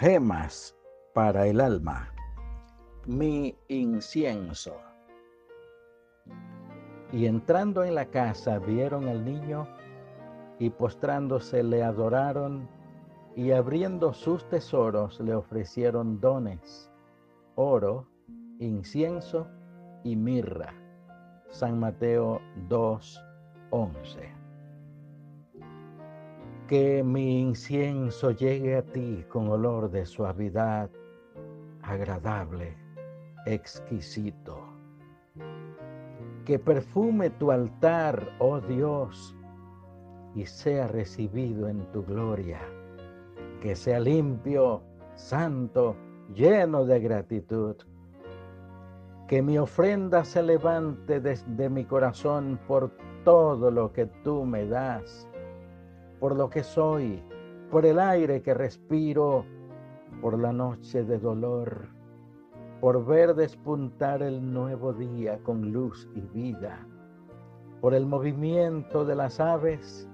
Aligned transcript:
Gemas 0.00 0.76
para 1.12 1.48
el 1.48 1.60
alma. 1.60 2.14
Mi 3.04 3.58
incienso. 3.66 4.76
Y 7.10 7.26
entrando 7.26 7.82
en 7.82 7.96
la 7.96 8.04
casa 8.04 8.60
vieron 8.60 9.08
al 9.08 9.24
niño 9.24 9.66
y 10.60 10.70
postrándose 10.70 11.64
le 11.64 11.82
adoraron 11.82 12.68
y 13.34 13.50
abriendo 13.50 14.12
sus 14.14 14.48
tesoros 14.48 15.18
le 15.18 15.34
ofrecieron 15.34 16.20
dones, 16.20 16.92
oro, 17.56 18.06
incienso 18.60 19.48
y 20.04 20.14
mirra. 20.14 20.72
San 21.48 21.76
Mateo 21.80 22.40
2, 22.68 23.24
11. 23.70 24.47
Que 26.68 27.02
mi 27.02 27.40
incienso 27.40 28.30
llegue 28.30 28.76
a 28.76 28.82
ti 28.82 29.24
con 29.30 29.48
olor 29.48 29.90
de 29.90 30.04
suavidad, 30.04 30.90
agradable, 31.80 32.76
exquisito. 33.46 34.68
Que 36.44 36.58
perfume 36.58 37.30
tu 37.30 37.52
altar, 37.52 38.36
oh 38.38 38.60
Dios, 38.60 39.34
y 40.34 40.44
sea 40.44 40.88
recibido 40.88 41.68
en 41.68 41.90
tu 41.90 42.04
gloria. 42.04 42.60
Que 43.62 43.74
sea 43.74 43.98
limpio, 43.98 44.82
santo, 45.14 45.96
lleno 46.34 46.84
de 46.84 47.00
gratitud. 47.00 47.76
Que 49.26 49.40
mi 49.40 49.56
ofrenda 49.56 50.22
se 50.22 50.42
levante 50.42 51.18
desde 51.18 51.70
mi 51.70 51.86
corazón 51.86 52.60
por 52.68 52.90
todo 53.24 53.70
lo 53.70 53.90
que 53.90 54.04
tú 54.22 54.44
me 54.44 54.66
das 54.66 55.26
por 56.20 56.36
lo 56.36 56.50
que 56.50 56.62
soy, 56.62 57.22
por 57.70 57.86
el 57.86 57.98
aire 57.98 58.42
que 58.42 58.54
respiro, 58.54 59.44
por 60.20 60.38
la 60.38 60.52
noche 60.52 61.04
de 61.04 61.18
dolor, 61.18 61.88
por 62.80 63.04
ver 63.04 63.34
despuntar 63.34 64.22
el 64.22 64.52
nuevo 64.52 64.92
día 64.92 65.38
con 65.42 65.72
luz 65.72 66.08
y 66.14 66.20
vida, 66.20 66.86
por 67.80 67.94
el 67.94 68.06
movimiento 68.06 69.04
de 69.04 69.16
las 69.16 69.40
aves 69.40 70.08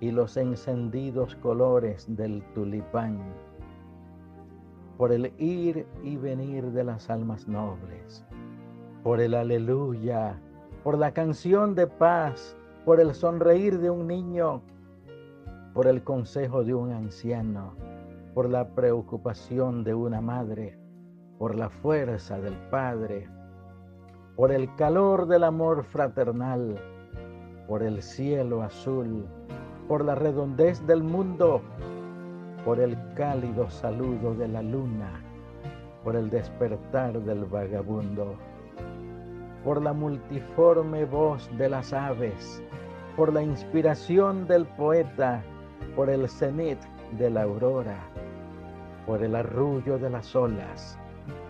y 0.00 0.10
los 0.10 0.36
encendidos 0.36 1.34
colores 1.36 2.06
del 2.16 2.42
tulipán, 2.54 3.18
por 4.96 5.12
el 5.12 5.32
ir 5.38 5.86
y 6.02 6.16
venir 6.16 6.72
de 6.72 6.84
las 6.84 7.10
almas 7.10 7.46
nobles, 7.46 8.24
por 9.02 9.20
el 9.20 9.34
aleluya, 9.34 10.40
por 10.82 10.98
la 10.98 11.12
canción 11.12 11.74
de 11.74 11.86
paz, 11.86 12.56
por 12.84 13.00
el 13.00 13.14
sonreír 13.14 13.78
de 13.78 13.90
un 13.90 14.06
niño, 14.06 14.62
por 15.78 15.86
el 15.86 16.02
consejo 16.02 16.64
de 16.64 16.74
un 16.74 16.90
anciano, 16.90 17.76
por 18.34 18.50
la 18.50 18.66
preocupación 18.74 19.84
de 19.84 19.94
una 19.94 20.20
madre, 20.20 20.76
por 21.38 21.54
la 21.54 21.70
fuerza 21.70 22.40
del 22.40 22.54
Padre, 22.68 23.28
por 24.34 24.50
el 24.50 24.74
calor 24.74 25.28
del 25.28 25.44
amor 25.44 25.84
fraternal, 25.84 26.80
por 27.68 27.84
el 27.84 28.02
cielo 28.02 28.64
azul, 28.64 29.24
por 29.86 30.04
la 30.04 30.16
redondez 30.16 30.84
del 30.84 31.04
mundo, 31.04 31.62
por 32.64 32.80
el 32.80 32.98
cálido 33.14 33.70
saludo 33.70 34.34
de 34.34 34.48
la 34.48 34.62
luna, 34.62 35.22
por 36.02 36.16
el 36.16 36.28
despertar 36.28 37.20
del 37.20 37.44
vagabundo, 37.44 38.34
por 39.62 39.80
la 39.80 39.92
multiforme 39.92 41.04
voz 41.04 41.48
de 41.56 41.68
las 41.68 41.92
aves, 41.92 42.64
por 43.14 43.32
la 43.32 43.44
inspiración 43.44 44.48
del 44.48 44.66
poeta, 44.66 45.40
por 45.94 46.10
el 46.10 46.28
cenit 46.28 46.78
de 47.18 47.30
la 47.30 47.42
aurora, 47.42 47.98
por 49.06 49.22
el 49.22 49.34
arrullo 49.34 49.98
de 49.98 50.10
las 50.10 50.34
olas, 50.36 50.98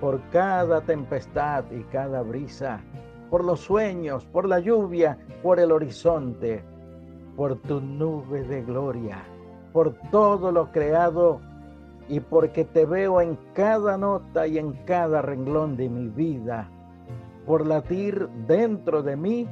por 0.01 0.21
cada 0.31 0.81
tempestad 0.81 1.65
y 1.71 1.83
cada 1.85 2.23
brisa, 2.23 2.81
por 3.31 3.45
los 3.45 3.61
sueños, 3.61 4.25
por 4.27 4.49
la 4.49 4.61
lluvia, 4.61 5.19
por 5.43 5.61
el 5.61 5.73
horizonte, 5.73 6.63
por 7.37 7.57
tu 7.57 7.81
nube 7.81 8.43
de 8.45 8.63
gloria, 8.63 9.23
por 9.73 9.95
todo 10.11 10.51
lo 10.53 10.71
creado 10.73 11.41
y 12.09 12.21
porque 12.21 12.65
te 12.65 12.87
veo 12.87 13.21
en 13.21 13.39
cada 13.55 13.99
nota 13.99 14.47
y 14.47 14.59
en 14.59 14.73
cada 14.85 15.21
renglón 15.21 15.77
de 15.77 15.89
mi 15.89 16.09
vida, 16.09 16.71
por 17.45 17.67
latir 17.67 18.29
dentro 18.47 19.03
de 19.03 19.17
mí 19.17 19.49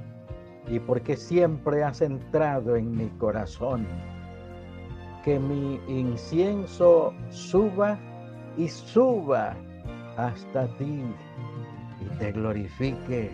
y 0.69 0.81
porque 0.81 1.17
siempre 1.17 1.85
has 1.85 2.01
entrado 2.01 2.77
en 2.77 2.93
mi 2.93 3.09
corazón 3.11 3.87
que 5.27 5.41
mi 5.41 5.81
incienso 5.89 7.13
suba 7.31 7.99
y 8.57 8.69
suba 8.69 9.57
hasta 10.17 10.69
ti 10.79 11.03
y 12.01 12.19
te 12.21 12.31
glorifique. 12.31 13.33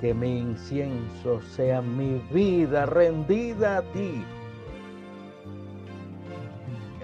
Que 0.00 0.14
mi 0.14 0.38
incienso 0.38 1.42
sea 1.42 1.82
mi 1.82 2.22
vida 2.30 2.86
rendida 2.86 3.78
a 3.78 3.82
ti. 3.92 4.24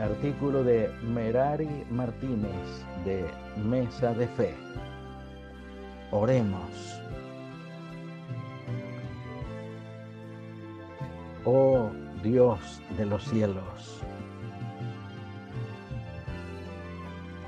Artículo 0.00 0.62
de 0.62 0.88
Merari 1.02 1.84
Martínez 1.90 2.86
de 3.04 3.24
Mesa 3.56 4.14
de 4.14 4.28
Fe. 4.28 4.54
Oremos. 6.12 7.00
Oh 11.44 11.90
Dios 12.22 12.82
de 12.96 13.06
los 13.06 13.24
cielos. 13.24 14.02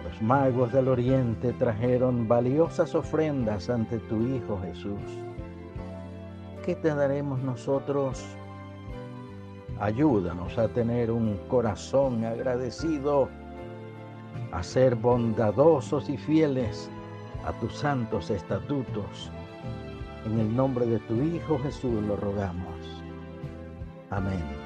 Los 0.04 0.22
magos 0.22 0.72
del 0.72 0.88
oriente 0.88 1.52
trajeron 1.54 2.26
valiosas 2.26 2.94
ofrendas 2.94 3.68
ante 3.70 3.98
tu 3.98 4.20
Hijo 4.26 4.60
Jesús. 4.62 5.00
¿Qué 6.64 6.74
te 6.76 6.94
daremos 6.94 7.40
nosotros? 7.40 8.24
Ayúdanos 9.80 10.56
a 10.58 10.68
tener 10.68 11.10
un 11.10 11.36
corazón 11.48 12.24
agradecido, 12.24 13.28
a 14.52 14.62
ser 14.62 14.94
bondadosos 14.94 16.08
y 16.08 16.16
fieles 16.16 16.88
a 17.44 17.52
tus 17.54 17.74
santos 17.74 18.30
estatutos. 18.30 19.30
En 20.24 20.38
el 20.38 20.54
nombre 20.54 20.86
de 20.86 20.98
tu 21.00 21.14
Hijo 21.14 21.58
Jesús 21.58 22.00
lo 22.04 22.16
rogamos. 22.16 23.02
Amén. 24.10 24.61